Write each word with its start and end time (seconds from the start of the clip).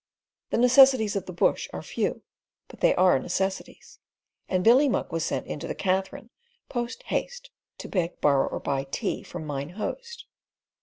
The 0.49 0.57
necessities 0.57 1.15
of 1.15 1.27
the 1.27 1.31
bush 1.31 1.69
are 1.73 1.83
few; 1.83 2.23
but 2.69 2.79
they 2.79 2.95
are 2.95 3.19
necessities; 3.19 3.99
and 4.49 4.63
Billy 4.63 4.89
Muck 4.89 5.11
was 5.11 5.23
sent 5.23 5.45
in 5.45 5.59
to 5.59 5.67
the 5.67 5.75
Katherine 5.75 6.31
post 6.69 7.03
haste, 7.03 7.51
to 7.77 7.87
beg, 7.87 8.19
borrow, 8.19 8.47
or 8.47 8.59
buy 8.59 8.85
tea 8.85 9.21
from 9.21 9.45
Mine 9.45 9.69
Host. 9.77 10.25